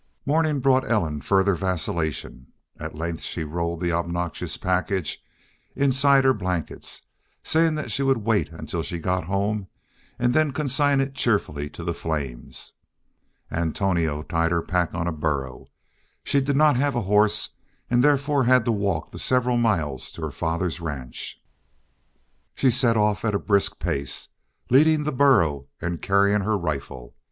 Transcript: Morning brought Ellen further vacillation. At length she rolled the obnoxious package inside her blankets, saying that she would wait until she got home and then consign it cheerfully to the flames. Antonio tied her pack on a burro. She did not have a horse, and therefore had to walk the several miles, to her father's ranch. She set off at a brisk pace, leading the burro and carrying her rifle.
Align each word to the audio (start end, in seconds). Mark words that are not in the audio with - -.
Morning 0.25 0.59
brought 0.59 0.89
Ellen 0.89 1.21
further 1.21 1.53
vacillation. 1.53 2.47
At 2.79 2.95
length 2.95 3.21
she 3.21 3.43
rolled 3.43 3.81
the 3.81 3.91
obnoxious 3.91 4.57
package 4.57 5.23
inside 5.75 6.23
her 6.23 6.33
blankets, 6.33 7.03
saying 7.43 7.75
that 7.75 7.91
she 7.91 8.01
would 8.01 8.25
wait 8.25 8.49
until 8.51 8.81
she 8.81 8.97
got 8.97 9.25
home 9.25 9.67
and 10.17 10.33
then 10.33 10.53
consign 10.53 11.01
it 11.01 11.13
cheerfully 11.13 11.69
to 11.69 11.83
the 11.83 11.93
flames. 11.93 12.73
Antonio 13.51 14.23
tied 14.23 14.51
her 14.51 14.63
pack 14.63 14.95
on 14.95 15.05
a 15.05 15.11
burro. 15.11 15.67
She 16.23 16.41
did 16.41 16.55
not 16.55 16.77
have 16.77 16.95
a 16.95 17.01
horse, 17.01 17.51
and 17.87 18.03
therefore 18.03 18.45
had 18.45 18.65
to 18.65 18.71
walk 18.71 19.11
the 19.11 19.19
several 19.19 19.55
miles, 19.57 20.11
to 20.13 20.23
her 20.23 20.31
father's 20.31 20.81
ranch. 20.81 21.39
She 22.55 22.71
set 22.71 22.97
off 22.97 23.23
at 23.23 23.35
a 23.35 23.39
brisk 23.39 23.77
pace, 23.77 24.29
leading 24.71 25.03
the 25.03 25.11
burro 25.11 25.67
and 25.79 26.01
carrying 26.01 26.41
her 26.41 26.57
rifle. 26.57 27.13